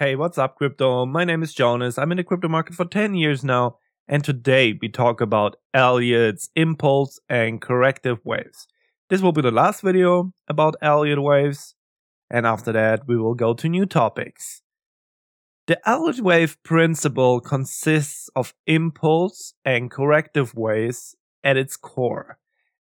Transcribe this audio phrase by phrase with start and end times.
[0.00, 1.04] Hey, what's up, crypto?
[1.04, 1.98] My name is Jonas.
[1.98, 3.76] I'm in the crypto market for 10 years now,
[4.08, 8.66] and today we talk about Elliott's impulse and corrective waves.
[9.10, 11.74] This will be the last video about Elliott waves,
[12.30, 14.62] and after that, we will go to new topics.
[15.66, 21.14] The Elliott wave principle consists of impulse and corrective waves
[21.44, 22.38] at its core.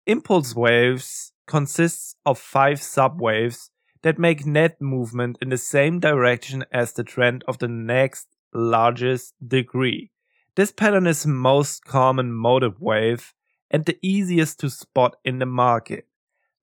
[0.05, 3.71] Impulse waves consists of five subwaves
[4.01, 9.33] that make net movement in the same direction as the trend of the next largest
[9.45, 10.11] degree.
[10.55, 13.33] This pattern is most common motive wave
[13.69, 16.07] and the easiest to spot in the market.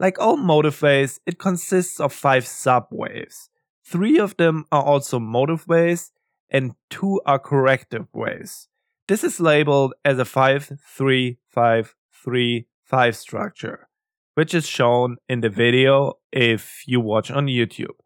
[0.01, 3.51] Like all motive waves, it consists of five subwaves.
[3.85, 6.11] Three of them are also motive waves
[6.51, 8.69] and two are corrective waves.
[9.07, 11.95] This is labeled as a 5 3 5
[12.25, 13.89] 3 5 structure
[14.35, 17.97] which is shown in the video if you watch on YouTube.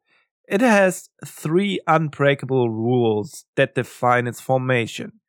[0.48, 5.20] It has three unbreakable rules that define its formation.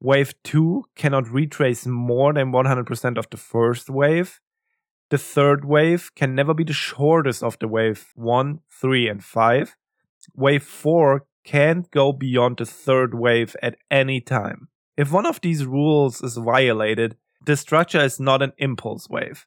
[0.00, 4.40] Wave 2 cannot retrace more than 100% of the first wave.
[5.08, 9.76] The third wave can never be the shortest of the wave 1, 3, and 5.
[10.34, 14.68] Wave 4 can't go beyond the third wave at any time.
[14.96, 19.46] If one of these rules is violated, the structure is not an impulse wave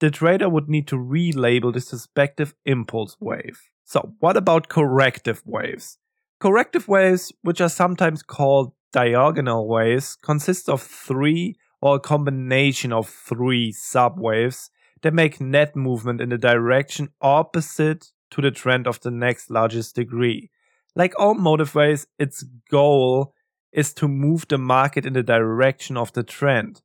[0.00, 3.60] the trader would need to relabel this respective impulse wave.
[3.84, 5.98] So, what about corrective waves?
[6.40, 13.08] Corrective waves, which are sometimes called diagonal waves, consist of three or a combination of
[13.08, 14.70] three subwaves
[15.02, 19.94] that make net movement in the direction opposite to the trend of the next largest
[19.94, 20.50] degree.
[20.94, 23.34] Like all motive waves, its goal
[23.72, 26.82] is to move the market in the direction of the trend.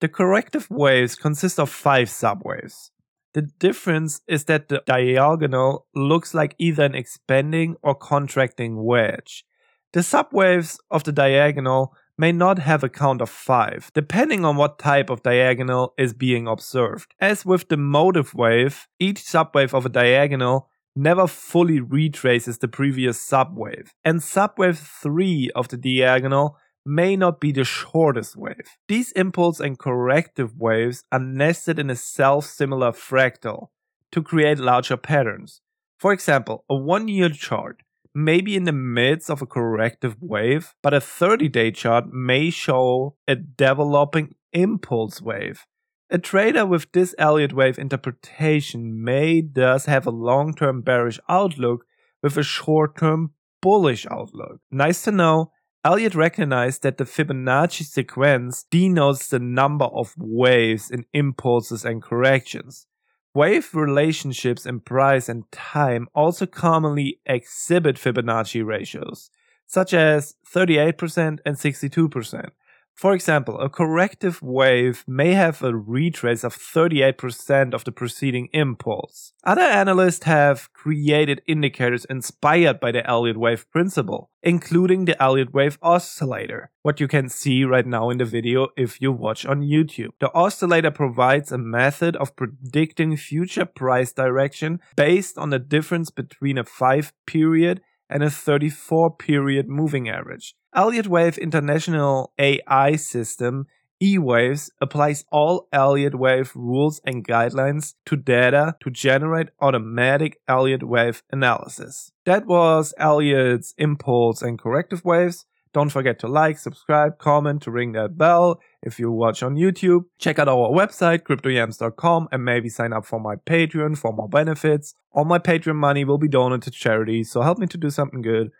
[0.00, 2.90] The corrective waves consist of five subwaves.
[3.32, 9.44] The difference is that the diagonal looks like either an expanding or contracting wedge.
[9.92, 14.78] The subwaves of the diagonal may not have a count of 5, depending on what
[14.78, 17.14] type of diagonal is being observed.
[17.20, 23.18] As with the motive wave, each subwave of a diagonal never fully retraces the previous
[23.18, 28.78] subwave, and subwave 3 of the diagonal may not be the shortest wave.
[28.88, 33.68] These impulse and corrective waves are nested in a self-similar fractal
[34.12, 35.60] to create larger patterns.
[35.98, 37.82] For example, a one-year chart
[38.14, 43.16] may be in the midst of a corrective wave, but a 30-day chart may show
[43.26, 45.66] a developing impulse wave.
[46.08, 51.84] A trader with this Elliott wave interpretation may thus have a long-term bearish outlook
[52.22, 54.60] with a short-term bullish outlook.
[54.70, 55.50] Nice to know
[55.86, 62.88] Elliott recognized that the Fibonacci sequence denotes the number of waves in impulses and corrections.
[63.32, 69.30] Wave relationships in price and time also commonly exhibit Fibonacci ratios,
[69.68, 72.50] such as 38% and 62%.
[72.96, 79.34] For example, a corrective wave may have a retrace of 38% of the preceding impulse.
[79.44, 85.78] Other analysts have created indicators inspired by the Elliott wave principle, including the Elliott wave
[85.82, 90.12] oscillator, what you can see right now in the video if you watch on YouTube.
[90.18, 96.56] The oscillator provides a method of predicting future price direction based on the difference between
[96.56, 100.54] a 5 period and a 34 period moving average.
[100.74, 103.66] Elliott Wave International AI system
[104.02, 111.22] eWaves applies all Elliott Wave rules and guidelines to data to generate automatic Elliott Wave
[111.30, 112.12] analysis.
[112.24, 115.46] That was Elliott's impulse and corrective waves.
[115.76, 120.04] Don't forget to like, subscribe, comment, to ring that bell if you watch on YouTube.
[120.18, 124.94] Check out our website, cryptoyams.com, and maybe sign up for my Patreon for more benefits.
[125.12, 128.22] All my Patreon money will be donated to charity, so help me to do something
[128.22, 128.52] good.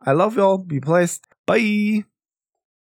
[0.00, 0.58] I love y'all.
[0.58, 1.26] Be blessed.
[1.46, 2.04] Bye.